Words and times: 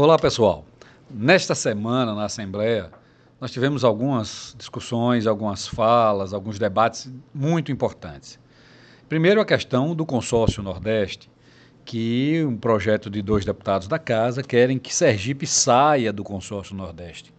Olá, 0.00 0.16
pessoal. 0.16 0.64
Nesta 1.10 1.56
semana, 1.56 2.14
na 2.14 2.26
Assembleia, 2.26 2.88
nós 3.40 3.50
tivemos 3.50 3.82
algumas 3.82 4.54
discussões, 4.56 5.26
algumas 5.26 5.66
falas, 5.66 6.32
alguns 6.32 6.56
debates 6.56 7.12
muito 7.34 7.72
importantes. 7.72 8.38
Primeiro, 9.08 9.40
a 9.40 9.44
questão 9.44 9.96
do 9.96 10.06
consórcio 10.06 10.62
Nordeste, 10.62 11.28
que 11.84 12.44
um 12.46 12.56
projeto 12.56 13.10
de 13.10 13.20
dois 13.20 13.44
deputados 13.44 13.88
da 13.88 13.98
Casa 13.98 14.40
querem 14.40 14.78
que 14.78 14.94
Sergipe 14.94 15.48
saia 15.48 16.12
do 16.12 16.22
consórcio 16.22 16.76
Nordeste 16.76 17.34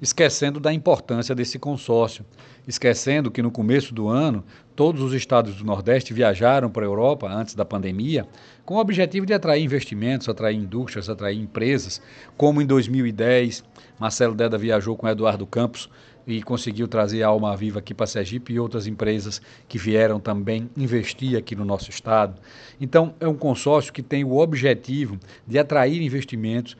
esquecendo 0.00 0.60
da 0.60 0.72
importância 0.72 1.34
desse 1.34 1.58
consórcio, 1.58 2.24
esquecendo 2.66 3.30
que 3.30 3.42
no 3.42 3.50
começo 3.50 3.94
do 3.94 4.08
ano 4.08 4.44
todos 4.74 5.00
os 5.00 5.14
estados 5.14 5.56
do 5.56 5.64
Nordeste 5.64 6.12
viajaram 6.12 6.70
para 6.70 6.84
a 6.84 6.86
Europa 6.86 7.28
antes 7.28 7.54
da 7.54 7.64
pandemia, 7.64 8.26
com 8.64 8.74
o 8.74 8.80
objetivo 8.80 9.24
de 9.24 9.32
atrair 9.32 9.64
investimentos, 9.64 10.28
atrair 10.28 10.56
indústrias, 10.56 11.08
atrair 11.08 11.40
empresas, 11.40 12.02
como 12.36 12.60
em 12.60 12.66
2010 12.66 13.64
Marcelo 13.98 14.34
Deda 14.34 14.58
viajou 14.58 14.96
com 14.96 15.08
Eduardo 15.08 15.46
Campos 15.46 15.88
e 16.26 16.42
conseguiu 16.42 16.88
trazer 16.88 17.22
a 17.22 17.28
Alma 17.28 17.56
Viva 17.56 17.78
aqui 17.78 17.94
para 17.94 18.06
Sergipe 18.06 18.52
e 18.52 18.58
outras 18.58 18.86
empresas 18.86 19.40
que 19.68 19.78
vieram 19.78 20.18
também 20.18 20.68
investir 20.76 21.38
aqui 21.38 21.54
no 21.54 21.64
nosso 21.64 21.88
estado. 21.88 22.40
Então, 22.80 23.14
é 23.20 23.28
um 23.28 23.36
consórcio 23.36 23.92
que 23.92 24.02
tem 24.02 24.24
o 24.24 24.36
objetivo 24.36 25.18
de 25.46 25.58
atrair 25.58 26.02
investimentos 26.02 26.76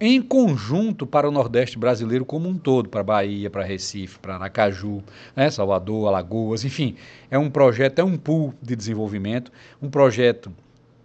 em 0.00 0.20
conjunto 0.20 1.06
para 1.06 1.28
o 1.28 1.30
Nordeste 1.30 1.78
brasileiro 1.78 2.24
como 2.24 2.48
um 2.48 2.58
todo, 2.58 2.88
para 2.88 3.02
Bahia, 3.02 3.48
para 3.48 3.64
Recife, 3.64 4.18
para 4.18 4.34
Aracaju, 4.34 5.02
né, 5.36 5.50
Salvador, 5.50 6.08
Alagoas, 6.08 6.64
enfim, 6.64 6.96
é 7.30 7.38
um 7.38 7.50
projeto, 7.50 8.00
é 8.00 8.04
um 8.04 8.16
pool 8.16 8.52
de 8.60 8.74
desenvolvimento, 8.74 9.52
um 9.80 9.88
projeto 9.88 10.52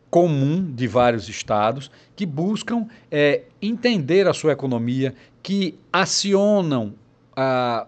comum 0.09 0.71
de 0.73 0.87
vários 0.87 1.29
estados 1.29 1.91
que 2.15 2.25
buscam 2.25 2.87
é, 3.11 3.43
entender 3.61 4.27
a 4.27 4.33
sua 4.33 4.53
economia, 4.53 5.13
que 5.43 5.77
acionam, 5.93 6.93
a, 7.35 7.85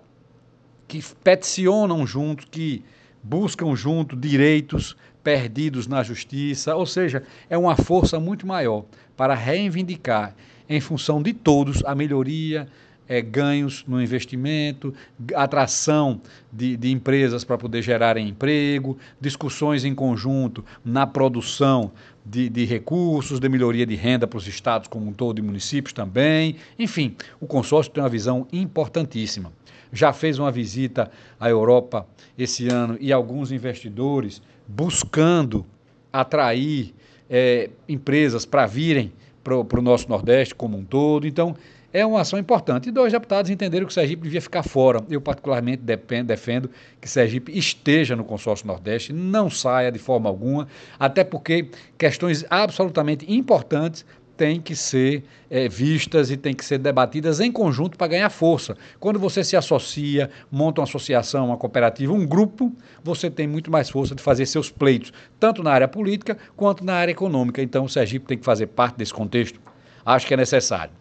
que 0.88 1.04
peticionam 1.24 2.06
junto, 2.06 2.48
que 2.48 2.84
buscam 3.24 3.76
junto 3.76 4.16
direitos 4.16 4.96
perdidos 5.24 5.88
na 5.88 6.04
justiça, 6.04 6.76
ou 6.76 6.86
seja, 6.86 7.24
é 7.50 7.58
uma 7.58 7.76
força 7.76 8.20
muito 8.20 8.46
maior 8.46 8.86
para 9.16 9.36
reivindicar 9.36 10.36
em 10.72 10.80
função 10.80 11.22
de 11.22 11.34
todos 11.34 11.84
a 11.84 11.94
melhoria, 11.94 12.66
é, 13.08 13.22
ganhos 13.22 13.84
no 13.86 14.02
investimento, 14.02 14.94
atração 15.36 16.22
de, 16.52 16.78
de 16.78 16.90
empresas 16.90 17.44
para 17.44 17.58
poder 17.58 17.82
gerarem 17.82 18.30
emprego, 18.30 18.98
discussões 19.20 19.84
em 19.84 19.94
conjunto 19.94 20.64
na 20.84 21.06
produção 21.06 21.92
de, 22.26 22.48
de, 22.48 22.64
recursos, 22.64 23.38
de 23.38 23.50
melhoria 23.50 23.86
de 23.86 23.96
renda 23.96 24.26
para 24.26 24.38
os 24.38 24.48
estados 24.48 24.88
como 24.88 25.10
um 25.10 25.14
todo 25.14 25.40
e 25.40 25.42
municípios 25.42 25.92
também. 25.92 26.56
Enfim, 26.80 27.18
o 27.42 27.46
consórcio 27.46 27.92
tem 27.92 28.02
uma 28.02 28.10
visão 28.10 28.48
importantíssima. 28.54 29.52
Já 29.92 30.14
fez 30.14 30.40
uma 30.40 30.54
visita 30.54 31.12
à 31.38 31.50
Europa 31.50 32.08
esse 32.38 32.70
ano 32.70 32.96
e 33.02 33.12
alguns 33.12 33.52
investidores 33.52 34.42
buscando 34.66 35.66
atrair 36.14 36.94
é, 37.30 37.70
empresas 37.90 38.46
para 38.46 38.66
virem 38.66 39.12
para 39.44 39.80
o 39.80 39.82
nosso 39.82 40.08
Nordeste 40.10 40.56
como 40.56 40.78
um 40.78 40.84
todo. 40.84 41.28
Então, 41.28 41.56
é 41.94 42.06
uma 42.06 42.22
ação 42.22 42.40
importante. 42.40 42.90
E 42.90 42.92
dois 42.92 43.12
deputados 43.12 43.52
entenderam 43.52 43.86
que 43.86 43.92
o 43.92 43.94
Sergipe 43.94 44.24
devia 44.24 44.42
ficar 44.42 44.64
fora. 44.64 45.04
Eu, 45.10 45.20
particularmente, 45.20 45.84
defendo 45.84 46.70
que 47.00 47.10
Sergipe 47.10 47.58
esteja 47.58 48.16
no 48.16 48.24
consórcio 48.24 48.66
Nordeste, 48.66 49.12
não 49.12 49.50
saia 49.50 49.92
de 49.92 50.00
forma 50.00 50.30
alguma, 50.30 50.68
até 51.00 51.24
porque 51.24 51.70
questões 51.98 52.46
absolutamente 52.50 53.32
importantes 53.32 54.06
têm 54.38 54.60
que 54.60 54.76
ser 54.76 55.24
é, 55.50 55.68
vistas 55.68 56.32
e 56.32 56.38
têm 56.38 56.54
que 56.54 56.66
ser 56.66 56.78
debatidas 56.78 57.40
em 57.40 57.52
conjunto 57.52 57.98
para 57.98 58.08
ganhar 58.08 58.30
força. 58.30 58.76
Quando 59.00 59.20
você 59.20 59.44
se 59.44 59.56
associa, 59.56 60.30
monta 60.52 60.82
uma 60.82 60.86
associação, 60.86 61.48
uma 61.48 61.58
cooperativa, 61.58 62.14
um 62.14 62.26
grupo, 62.26 62.72
você 63.04 63.30
tem 63.30 63.48
muito 63.48 63.72
mais 63.72 63.90
força 63.90 64.16
de 64.16 64.22
fazer 64.22 64.46
seus 64.46 64.70
pleitos, 64.70 65.12
tanto 65.40 65.62
na 65.62 65.72
área 65.72 65.88
política 65.88 66.38
quanto 66.56 66.84
na 66.84 66.96
área 66.96 67.12
econômica. 67.12 67.62
Então, 67.62 67.86
o 67.86 67.90
Sergipe 67.90 68.26
tem 68.26 68.38
que 68.38 68.46
fazer 68.46 68.68
parte 68.68 68.98
desse 68.98 69.14
contexto. 69.14 69.60
Acho 70.06 70.26
que 70.28 70.34
é 70.34 70.38
necessário. 70.38 70.94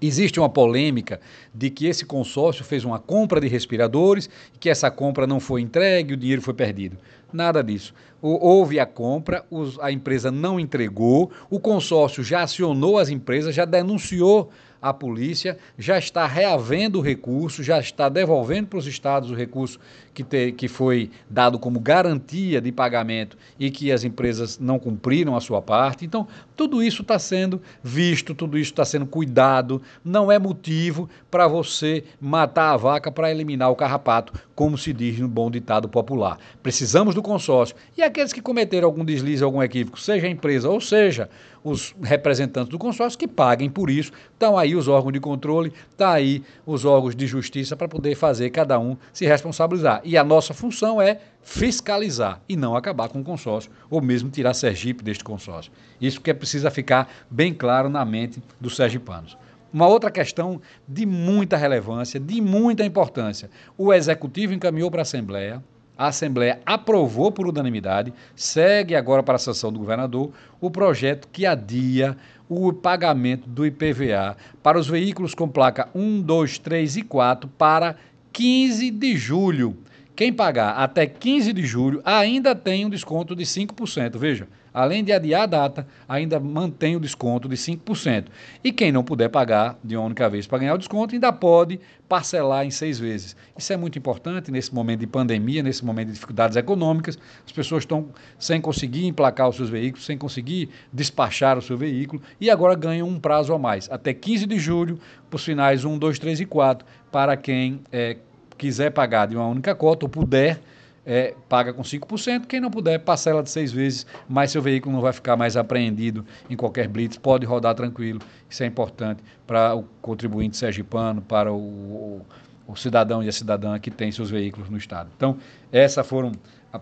Existe 0.00 0.38
uma 0.38 0.48
polêmica 0.48 1.18
de 1.54 1.70
que 1.70 1.86
esse 1.86 2.04
consórcio 2.04 2.62
fez 2.64 2.84
uma 2.84 2.98
compra 2.98 3.40
de 3.40 3.48
respiradores 3.48 4.28
que 4.60 4.68
essa 4.68 4.90
compra 4.90 5.26
não 5.26 5.40
foi 5.40 5.62
entregue, 5.62 6.12
o 6.12 6.16
dinheiro 6.18 6.42
foi 6.42 6.52
perdido. 6.52 6.98
Nada 7.36 7.62
disso. 7.62 7.92
Houve 8.22 8.80
a 8.80 8.86
compra, 8.86 9.44
a 9.82 9.92
empresa 9.92 10.30
não 10.30 10.58
entregou, 10.58 11.30
o 11.50 11.60
consórcio 11.60 12.24
já 12.24 12.42
acionou 12.42 12.98
as 12.98 13.10
empresas, 13.10 13.54
já 13.54 13.66
denunciou 13.66 14.50
a 14.80 14.92
polícia 14.92 15.58
já 15.78 15.98
está 15.98 16.26
reavendo 16.26 16.98
o 16.98 17.02
recurso, 17.02 17.62
já 17.62 17.78
está 17.78 18.08
devolvendo 18.08 18.68
para 18.68 18.78
os 18.78 18.86
estados 18.86 19.30
o 19.30 19.34
recurso 19.34 19.78
que, 20.14 20.22
te, 20.22 20.52
que 20.52 20.68
foi 20.68 21.10
dado 21.28 21.58
como 21.58 21.80
garantia 21.80 22.60
de 22.60 22.72
pagamento 22.72 23.36
e 23.58 23.70
que 23.70 23.90
as 23.90 24.04
empresas 24.04 24.58
não 24.58 24.78
cumpriram 24.78 25.36
a 25.36 25.40
sua 25.40 25.60
parte. 25.60 26.04
Então, 26.04 26.26
tudo 26.54 26.82
isso 26.82 27.02
está 27.02 27.18
sendo 27.18 27.60
visto, 27.82 28.34
tudo 28.34 28.56
isso 28.56 28.70
está 28.70 28.84
sendo 28.84 29.06
cuidado. 29.06 29.82
Não 30.04 30.30
é 30.30 30.38
motivo 30.38 31.08
para 31.30 31.46
você 31.48 32.04
matar 32.20 32.72
a 32.72 32.76
vaca 32.76 33.10
para 33.10 33.30
eliminar 33.30 33.70
o 33.70 33.76
carrapato, 33.76 34.32
como 34.54 34.78
se 34.78 34.92
diz 34.92 35.18
no 35.18 35.28
bom 35.28 35.50
ditado 35.50 35.88
popular. 35.88 36.38
Precisamos 36.62 37.14
do 37.14 37.22
consórcio. 37.26 37.74
E 37.96 38.02
aqueles 38.02 38.32
que 38.32 38.40
cometeram 38.40 38.86
algum 38.86 39.04
deslize, 39.04 39.42
algum 39.42 39.60
equívoco, 39.60 40.00
seja 40.00 40.28
a 40.28 40.30
empresa 40.30 40.70
ou 40.70 40.80
seja 40.80 41.28
os 41.64 41.94
representantes 42.00 42.70
do 42.70 42.78
consórcio, 42.78 43.18
que 43.18 43.26
paguem 43.26 43.68
por 43.68 43.90
isso. 43.90 44.12
Estão 44.32 44.56
aí 44.56 44.76
os 44.76 44.86
órgãos 44.86 45.12
de 45.12 45.18
controle, 45.18 45.72
está 45.90 46.12
aí 46.12 46.44
os 46.64 46.84
órgãos 46.84 47.16
de 47.16 47.26
justiça 47.26 47.74
para 47.74 47.88
poder 47.88 48.14
fazer 48.14 48.50
cada 48.50 48.78
um 48.78 48.96
se 49.12 49.26
responsabilizar. 49.26 50.00
E 50.04 50.16
a 50.16 50.22
nossa 50.22 50.54
função 50.54 51.02
é 51.02 51.18
fiscalizar 51.42 52.40
e 52.48 52.56
não 52.56 52.76
acabar 52.76 53.08
com 53.08 53.20
o 53.20 53.24
consórcio, 53.24 53.70
ou 53.90 54.00
mesmo 54.00 54.30
tirar 54.30 54.54
Sergipe 54.54 55.02
deste 55.02 55.24
consórcio. 55.24 55.72
Isso 56.00 56.20
que 56.20 56.32
precisa 56.32 56.70
ficar 56.70 57.12
bem 57.28 57.52
claro 57.52 57.88
na 57.88 58.04
mente 58.04 58.40
dos 58.60 58.76
sergipanos. 58.76 59.36
Uma 59.72 59.88
outra 59.88 60.10
questão 60.10 60.60
de 60.86 61.04
muita 61.04 61.56
relevância, 61.56 62.20
de 62.20 62.40
muita 62.40 62.84
importância. 62.84 63.50
O 63.76 63.92
Executivo 63.92 64.54
encaminhou 64.54 64.90
para 64.90 65.00
a 65.00 65.02
Assembleia, 65.02 65.62
a 65.98 66.08
Assembleia 66.08 66.60
aprovou 66.66 67.32
por 67.32 67.46
unanimidade, 67.46 68.12
segue 68.34 68.94
agora 68.94 69.22
para 69.22 69.36
a 69.36 69.38
sanção 69.38 69.72
do 69.72 69.78
governador, 69.78 70.30
o 70.60 70.70
projeto 70.70 71.28
que 71.32 71.46
adia 71.46 72.16
o 72.48 72.72
pagamento 72.72 73.48
do 73.48 73.66
IPVA 73.66 74.36
para 74.62 74.78
os 74.78 74.86
veículos 74.86 75.34
com 75.34 75.48
placa 75.48 75.88
1, 75.94 76.20
2, 76.22 76.58
3 76.58 76.96
e 76.96 77.02
4 77.02 77.48
para 77.56 77.96
15 78.32 78.90
de 78.90 79.16
julho. 79.16 79.76
Quem 80.16 80.32
pagar 80.32 80.70
até 80.70 81.04
15 81.04 81.52
de 81.52 81.66
julho 81.66 82.00
ainda 82.02 82.54
tem 82.54 82.86
um 82.86 82.88
desconto 82.88 83.36
de 83.36 83.44
5%. 83.44 84.16
Veja, 84.16 84.48
além 84.72 85.04
de 85.04 85.12
adiar 85.12 85.42
a 85.42 85.46
data, 85.46 85.86
ainda 86.08 86.40
mantém 86.40 86.96
o 86.96 87.00
desconto 87.00 87.46
de 87.46 87.54
5%. 87.54 88.28
E 88.64 88.72
quem 88.72 88.90
não 88.90 89.04
puder 89.04 89.28
pagar 89.28 89.78
de 89.84 89.94
uma 89.94 90.06
única 90.06 90.26
vez 90.30 90.46
para 90.46 90.56
ganhar 90.56 90.72
o 90.72 90.78
desconto, 90.78 91.14
ainda 91.14 91.30
pode 91.34 91.78
parcelar 92.08 92.64
em 92.64 92.70
seis 92.70 92.98
vezes. 92.98 93.36
Isso 93.58 93.70
é 93.74 93.76
muito 93.76 93.98
importante 93.98 94.50
nesse 94.50 94.74
momento 94.74 95.00
de 95.00 95.06
pandemia, 95.06 95.62
nesse 95.62 95.84
momento 95.84 96.06
de 96.06 96.14
dificuldades 96.14 96.56
econômicas. 96.56 97.18
As 97.44 97.52
pessoas 97.52 97.82
estão 97.82 98.08
sem 98.38 98.58
conseguir 98.58 99.04
emplacar 99.04 99.50
os 99.50 99.56
seus 99.56 99.68
veículos, 99.68 100.06
sem 100.06 100.16
conseguir 100.16 100.70
despachar 100.90 101.58
o 101.58 101.62
seu 101.62 101.76
veículo 101.76 102.22
e 102.40 102.48
agora 102.48 102.74
ganham 102.74 103.06
um 103.06 103.20
prazo 103.20 103.52
a 103.52 103.58
mais, 103.58 103.86
até 103.90 104.14
15 104.14 104.46
de 104.46 104.58
julho, 104.58 104.98
para 105.28 105.36
os 105.36 105.44
finais 105.44 105.84
1, 105.84 105.98
2, 105.98 106.18
3 106.18 106.40
e 106.40 106.46
4, 106.46 106.86
para 107.10 107.36
quem 107.36 107.80
é, 107.92 108.16
quiser 108.56 108.90
pagar 108.90 109.26
de 109.26 109.36
uma 109.36 109.46
única 109.46 109.74
cota 109.74 110.04
ou 110.04 110.08
puder, 110.08 110.60
é, 111.06 111.34
paga 111.48 111.72
com 111.72 111.82
5%. 111.82 112.46
Quem 112.46 112.60
não 112.60 112.70
puder, 112.70 112.98
parcela 112.98 113.42
de 113.42 113.50
seis 113.50 113.70
vezes, 113.70 114.06
mas 114.28 114.50
seu 114.50 114.60
veículo 114.60 114.94
não 114.94 115.00
vai 115.00 115.12
ficar 115.12 115.36
mais 115.36 115.56
apreendido 115.56 116.26
em 116.50 116.56
qualquer 116.56 116.88
blitz, 116.88 117.16
pode 117.16 117.46
rodar 117.46 117.74
tranquilo. 117.74 118.20
Isso 118.50 118.62
é 118.64 118.66
importante 118.66 119.22
para 119.46 119.74
o 119.74 119.84
contribuinte 120.02 120.56
sergipano, 120.56 121.22
para 121.22 121.52
o, 121.52 121.56
o, 121.56 122.26
o 122.66 122.74
cidadão 122.74 123.22
e 123.22 123.28
a 123.28 123.32
cidadã 123.32 123.78
que 123.78 123.90
tem 123.90 124.10
seus 124.10 124.30
veículos 124.30 124.68
no 124.68 124.76
Estado. 124.76 125.08
Então, 125.16 125.36
essas 125.70 126.04
foram 126.06 126.32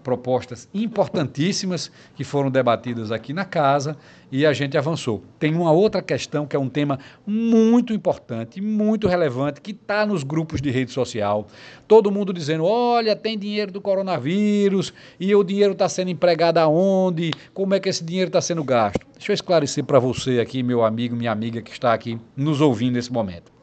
propostas 0.03 0.69
importantíssimas 0.75 1.91
que 2.15 2.25
foram 2.25 2.51
debatidas 2.51 3.13
aqui 3.13 3.33
na 3.33 3.45
casa 3.45 3.97
e 4.31 4.45
a 4.45 4.53
gente 4.53 4.77
avançou. 4.77 5.23
Tem 5.39 5.55
uma 5.55 5.71
outra 5.71 6.03
questão 6.03 6.47
que 6.47 6.57
é 6.57 6.59
um 6.59 6.69
tema 6.69 6.99
muito 7.27 7.93
importante, 7.93 8.61
muito 8.61 9.07
relevante, 9.07 9.61
que 9.61 9.71
está 9.71 10.05
nos 10.05 10.25
grupos 10.25 10.61
de 10.61 10.71
rede 10.71 10.91
social. 10.91 11.47
Todo 11.87 12.11
mundo 12.11 12.33
dizendo: 12.33 12.65
olha, 12.65 13.15
tem 13.15 13.39
dinheiro 13.39 13.71
do 13.71 13.81
coronavírus 13.81 14.93
e 15.21 15.35
o 15.35 15.45
dinheiro 15.45 15.73
está 15.73 15.89
sendo 15.89 16.11
empregado 16.11 16.59
aonde? 16.59 17.31
Como 17.53 17.75
é 17.75 17.81
que 17.81 17.89
esse 17.89 18.03
dinheiro 18.03 18.29
está 18.29 18.41
sendo 18.41 18.65
gasto? 18.65 19.07
Deixa 19.15 19.33
eu 19.33 19.35
esclarecer 19.35 19.85
para 19.85 19.99
você 19.99 20.41
aqui, 20.41 20.63
meu 20.63 20.85
amigo, 20.85 21.15
minha 21.15 21.31
amiga 21.31 21.63
que 21.63 21.71
está 21.71 21.95
aqui 21.95 22.19
nos 22.37 22.61
ouvindo 22.61 22.95
nesse 22.95 23.13
momento. 23.13 23.55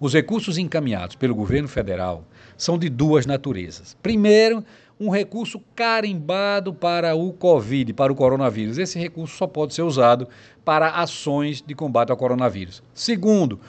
Os 0.00 0.14
recursos 0.14 0.58
encaminhados 0.58 1.16
pelo 1.16 1.34
governo 1.34 1.66
federal 1.66 2.24
são 2.56 2.78
de 2.78 2.88
duas 2.88 3.26
naturezas. 3.26 3.96
Primeiro, 4.00 4.64
um 5.00 5.10
recurso 5.10 5.60
carimbado 5.74 6.72
para 6.74 7.14
o 7.14 7.32
Covid, 7.32 7.92
para 7.92 8.12
o 8.12 8.16
coronavírus. 8.16 8.78
Esse 8.78 8.98
recurso 8.98 9.36
só 9.36 9.46
pode 9.46 9.74
ser 9.74 9.82
usado 9.82 10.28
para 10.64 10.90
ações 10.90 11.62
de 11.62 11.74
combate 11.74 12.10
ao 12.10 12.16
coronavírus. 12.16 12.82
Segundo, 12.92 13.60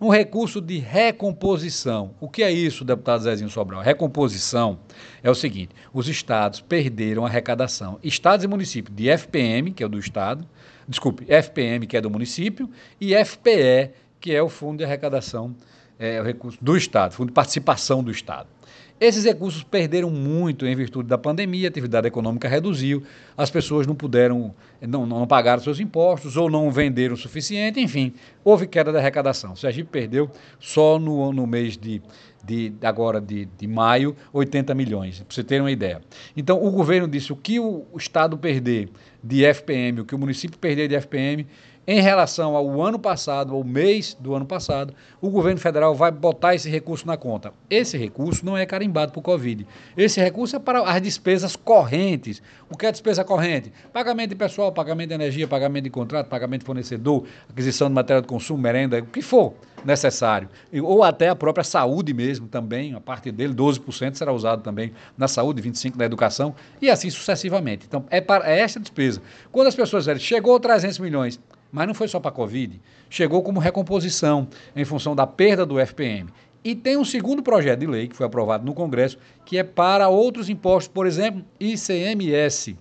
um 0.00 0.10
recurso 0.10 0.60
de 0.60 0.78
recomposição. 0.78 2.10
O 2.20 2.28
que 2.28 2.42
é 2.42 2.50
isso, 2.50 2.84
deputado 2.84 3.22
Zezinho 3.22 3.50
Sobral? 3.50 3.80
Recomposição 3.80 4.78
é 5.22 5.30
o 5.30 5.34
seguinte: 5.34 5.70
os 5.92 6.08
estados 6.08 6.60
perderam 6.60 7.24
a 7.24 7.28
arrecadação. 7.28 7.98
Estados 8.04 8.44
e 8.44 8.48
municípios 8.48 8.94
de 8.94 9.08
FPM, 9.08 9.72
que 9.72 9.82
é 9.82 9.88
do 9.88 9.98
estado, 9.98 10.46
desculpe, 10.86 11.24
FPM, 11.26 11.86
que 11.86 11.96
é 11.96 12.00
do 12.00 12.10
município, 12.10 12.70
e 13.00 13.14
FPE, 13.24 13.90
que 14.20 14.34
é 14.34 14.42
o 14.42 14.48
Fundo 14.48 14.78
de 14.78 14.84
Arrecadação, 14.84 15.54
é, 15.98 16.20
o 16.20 16.24
recurso 16.24 16.58
do 16.60 16.76
Estado, 16.76 17.14
Fundo 17.14 17.28
de 17.28 17.34
Participação 17.34 18.02
do 18.02 18.10
Estado. 18.10 18.48
Esses 18.98 19.24
recursos 19.24 19.62
perderam 19.62 20.08
muito 20.08 20.66
em 20.66 20.74
virtude 20.74 21.06
da 21.06 21.18
pandemia, 21.18 21.68
a 21.68 21.70
atividade 21.70 22.06
econômica 22.06 22.48
reduziu, 22.48 23.02
as 23.36 23.50
pessoas 23.50 23.86
não 23.86 23.94
puderam, 23.94 24.54
não, 24.80 25.04
não 25.04 25.26
pagaram 25.26 25.62
seus 25.62 25.78
impostos 25.78 26.34
ou 26.34 26.48
não 26.48 26.70
venderam 26.70 27.12
o 27.12 27.16
suficiente, 27.16 27.78
enfim, 27.78 28.14
houve 28.42 28.66
queda 28.66 28.90
da 28.90 28.98
arrecadação. 28.98 29.52
O 29.52 29.56
Sergipe 29.56 29.90
perdeu 29.90 30.30
só 30.58 30.98
no, 30.98 31.30
no 31.30 31.46
mês 31.46 31.76
de, 31.76 32.00
de 32.42 32.72
agora 32.80 33.20
de, 33.20 33.44
de 33.44 33.66
maio 33.66 34.16
80 34.32 34.74
milhões, 34.74 35.18
para 35.20 35.34
você 35.34 35.44
ter 35.44 35.60
uma 35.60 35.70
ideia. 35.70 36.00
Então 36.34 36.64
o 36.64 36.70
governo 36.70 37.06
disse 37.06 37.30
o 37.34 37.36
que 37.36 37.60
o, 37.60 37.84
Estado 37.98 38.38
perder 38.38 38.88
de 39.22 39.44
FPM, 39.44 40.00
o 40.00 40.04
que 40.06 40.14
o 40.14 40.18
município 40.18 40.58
perder 40.58 40.88
de 40.88 40.94
FPM, 40.94 41.46
em 41.86 42.00
relação 42.00 42.56
ao 42.56 42.82
ano 42.82 42.98
passado, 42.98 43.54
ao 43.54 43.62
mês 43.62 44.16
do 44.18 44.34
ano 44.34 44.44
passado, 44.44 44.92
o 45.20 45.30
governo 45.30 45.60
federal 45.60 45.94
vai 45.94 46.10
botar 46.10 46.54
esse 46.54 46.68
recurso 46.68 47.06
na 47.06 47.16
conta. 47.16 47.52
Esse 47.70 47.96
recurso 47.96 48.44
não 48.44 48.56
é 48.56 48.66
carimbado 48.66 49.12
o 49.16 49.22
Covid. 49.22 49.66
Esse 49.96 50.20
recurso 50.20 50.56
é 50.56 50.58
para 50.58 50.82
as 50.82 51.00
despesas 51.00 51.54
correntes. 51.54 52.42
O 52.68 52.76
que 52.76 52.86
é 52.86 52.92
despesa 52.92 53.22
corrente? 53.22 53.72
Pagamento 53.92 54.30
de 54.30 54.36
pessoal, 54.36 54.72
pagamento 54.72 55.08
de 55.08 55.14
energia, 55.14 55.46
pagamento 55.46 55.84
de 55.84 55.90
contrato, 55.90 56.28
pagamento 56.28 56.60
de 56.60 56.66
fornecedor, 56.66 57.24
aquisição 57.48 57.88
de 57.88 57.94
matéria 57.94 58.20
de 58.20 58.28
consumo, 58.28 58.60
merenda, 58.60 58.98
o 58.98 59.06
que 59.06 59.22
for 59.22 59.54
necessário. 59.84 60.48
Ou 60.82 61.04
até 61.04 61.28
a 61.28 61.36
própria 61.36 61.62
saúde 61.62 62.12
mesmo 62.12 62.48
também, 62.48 62.94
a 62.94 63.00
parte 63.00 63.30
dele, 63.30 63.54
12% 63.54 64.14
será 64.14 64.32
usado 64.32 64.62
também 64.62 64.92
na 65.16 65.28
saúde, 65.28 65.62
25% 65.62 65.94
na 65.96 66.04
educação 66.04 66.54
e 66.82 66.90
assim 66.90 67.08
sucessivamente. 67.08 67.86
Então, 67.86 68.04
é, 68.10 68.20
para, 68.20 68.50
é 68.50 68.58
esta 68.60 68.80
despesa. 68.80 69.22
Quando 69.52 69.68
as 69.68 69.74
pessoas 69.74 70.04
dizem, 70.04 70.18
chegou 70.18 70.58
300 70.58 70.98
milhões, 70.98 71.40
mas 71.70 71.86
não 71.86 71.94
foi 71.94 72.08
só 72.08 72.20
para 72.20 72.30
a 72.30 72.34
Covid, 72.34 72.80
chegou 73.10 73.42
como 73.42 73.60
recomposição 73.60 74.48
em 74.74 74.84
função 74.84 75.14
da 75.14 75.26
perda 75.26 75.66
do 75.66 75.78
FPM. 75.78 76.30
E 76.64 76.74
tem 76.74 76.96
um 76.96 77.04
segundo 77.04 77.42
projeto 77.42 77.80
de 77.80 77.86
lei 77.86 78.08
que 78.08 78.16
foi 78.16 78.26
aprovado 78.26 78.64
no 78.64 78.74
Congresso, 78.74 79.18
que 79.44 79.56
é 79.56 79.62
para 79.62 80.08
outros 80.08 80.48
impostos, 80.48 80.88
por 80.88 81.06
exemplo, 81.06 81.44
ICMS. 81.60 82.76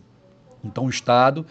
Então 0.63 0.85
o 0.85 0.89
Estado 0.89 1.45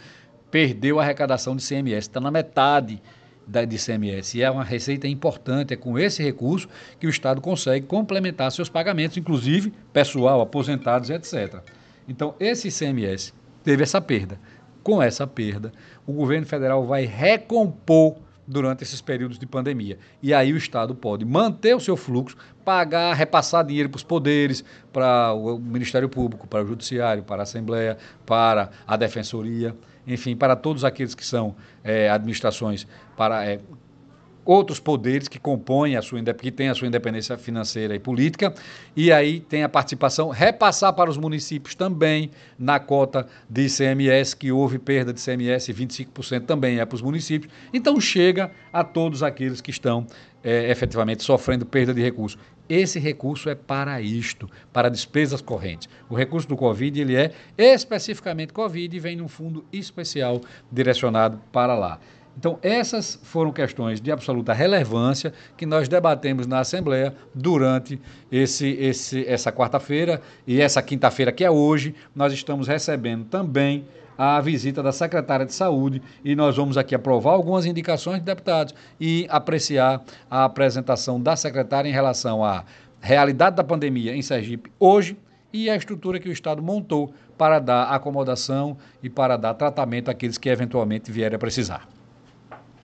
perdeu 0.51 0.99
a 0.99 1.03
arrecadação 1.03 1.55
de 1.55 1.63
ICMS, 1.63 2.09
está 2.09 2.21
na 2.21 2.31
metade 2.31 3.01
da, 3.47 3.65
de 3.65 3.77
ICMS. 3.77 4.39
E 4.39 4.43
é 4.43 4.51
uma 4.51 4.65
receita 4.65 5.07
importante, 5.07 5.75
é 5.75 5.77
com 5.77 5.99
esse 5.99 6.23
recurso 6.23 6.69
que 6.99 7.07
o 7.07 7.11
Estado 7.11 7.41
consegue 7.41 7.87
complementar 7.87 8.51
seus 8.51 8.69
pagamentos, 8.69 9.17
inclusive 9.17 9.73
pessoal, 9.93 10.41
aposentados, 10.41 11.11
etc. 11.11 11.61
Então, 12.09 12.35
esse 12.41 12.69
ICMS 12.69 13.33
teve 13.63 13.83
essa 13.83 14.01
perda 14.01 14.39
com 14.85 15.03
essa 15.03 15.27
perda, 15.27 15.73
o 16.07 16.13
governo 16.13 16.47
federal 16.47 16.87
vai 16.87 17.07
recompor 17.07 18.17
durante 18.47 18.85
esses 18.85 19.01
períodos 19.01 19.39
de 19.39 19.47
pandemia. 19.47 19.99
E 20.23 20.35
aí 20.35 20.53
o 20.53 20.57
Estado 20.57 20.95
pode 20.95 21.25
manter 21.25 21.75
o 21.75 21.81
seu 21.81 21.97
fluxo, 21.97 22.37
pagar, 22.65 23.15
repassar 23.15 23.65
dinheiro 23.65 23.89
para 23.89 23.97
os 23.97 24.05
poderes, 24.05 24.63
para 24.93 25.33
o 25.33 25.59
Ministério 25.59 26.09
Público, 26.09 26.47
para 26.47 26.63
o 26.63 26.67
Judiciário, 26.67 27.23
para 27.23 27.41
a 27.41 27.45
Assembleia, 27.45 27.97
para 28.27 28.71
a 28.87 28.97
Defensoria, 28.97 29.75
enfim, 30.07 30.37
para 30.37 30.55
todos 30.55 30.85
aqueles 30.85 31.15
que 31.15 31.25
são 31.25 31.57
é, 31.83 32.11
administrações 32.11 32.87
para 33.17 33.45
é, 33.47 33.59
outros 34.45 34.79
poderes 34.79 35.29
que 35.29 35.39
compõem 35.39 35.97
a 35.97 36.03
sua 36.03 36.23
que 36.23 36.51
têm 36.51 36.69
a 36.69 36.75
sua 36.75 36.87
independência 36.89 37.37
financeira 37.37 37.95
e 37.95 37.99
política, 37.99 38.55
e 38.97 39.13
aí 39.13 39.41
tem 39.41 39.63
a 39.63 39.69
participação, 39.69 40.29
repassar 40.29 40.93
para 40.93 41.11
os 41.11 41.17
municípios 41.17 41.75
também 41.75 42.31
na 42.59 42.79
cota 42.79 43.27
de 43.49 43.67
ICMS, 43.67 44.37
que 44.37 44.53
houve 44.53 44.79
perda 44.79 45.13
de 45.13 45.21
ICMS, 45.21 45.73
25% 45.73 46.45
também 46.45 46.79
é 46.79 46.85
para 46.85 46.95
os 46.95 47.03
municípios. 47.03 47.53
Então 47.73 48.01
chega 48.01 48.51
a 48.73 48.85
todos 48.85 49.23
aqueles 49.23 49.61
que 49.61 49.71
estão 49.71 50.07
é, 50.43 50.71
efetivamente 50.71 51.23
sofrendo 51.23 51.65
perda 51.65 51.95
de 51.95 52.03
recursos. 52.03 52.39
Esse 52.69 52.99
recurso 52.99 53.51
é 53.51 53.55
para 53.55 54.01
isto, 54.01 54.49
para 54.73 54.89
despesas 54.89 55.43
correntes. 55.43 55.89
O 56.09 56.15
recurso 56.15 56.49
do 56.49 56.57
Covid 56.57 56.99
ele 56.99 57.15
é 57.15 57.33
especificamente 57.59 58.53
Covid 58.53 58.97
e 58.97 59.01
vem 59.01 59.17
num 59.17 59.29
fundo 59.29 59.65
especial 59.71 60.41
direcionado 60.73 61.39
para 61.53 61.75
lá. 61.75 61.99
Então, 62.37 62.59
essas 62.63 63.19
foram 63.23 63.53
questões 63.53 64.01
de 64.01 64.11
absoluta 64.11 64.53
relevância 64.53 65.33
que 65.57 65.65
nós 65.65 65.89
debatemos 65.89 66.47
na 66.47 66.61
Assembleia 66.61 67.15
durante 67.35 68.01
esse, 68.31 68.69
esse, 68.71 69.27
essa 69.27 69.53
quarta-feira 69.53 70.21
e 70.47 70.61
essa 70.61 70.83
quinta-feira, 70.83 71.33
que 71.33 71.45
é 71.45 71.51
hoje, 71.51 71.95
nós 72.15 72.33
estamos 72.33 72.67
recebendo 72.67 73.25
também 73.25 73.87
a 74.17 74.41
visita 74.41 74.83
da 74.83 74.93
secretária 74.93 75.47
de 75.47 75.53
Saúde 75.53 76.01
e 76.25 76.37
nós 76.37 76.57
vamos 76.57 76.79
aqui 76.79 76.95
aprovar 76.95 77.33
algumas 77.33 77.67
indicações 77.67 78.19
de 78.19 78.25
deputados 78.25 78.75
e 79.01 79.27
apreciar 79.29 80.03
a 80.31 80.45
apresentação 80.45 81.21
da 81.21 81.35
secretária 81.37 81.89
em 81.89 81.93
relação 81.93 82.45
à 82.45 82.65
realidade 83.01 83.57
da 83.57 83.65
pandemia 83.65 84.15
em 84.15 84.23
Sergipe 84.23 84.71
hoje 84.79 85.17
e 85.53 85.69
a 85.69 85.77
estrutura 85.77 86.19
que 86.19 86.29
o 86.29 86.33
Estado 86.33 86.63
montou 86.63 87.13
para 87.37 87.59
dar 87.59 87.85
acomodação 87.85 88.77
e 89.03 89.11
para 89.11 89.37
dar 89.37 89.55
tratamento 89.55 90.11
àqueles 90.11 90.39
que 90.39 90.49
eventualmente 90.49 91.11
vierem 91.11 91.37
a 91.37 91.39
precisar. 91.39 91.94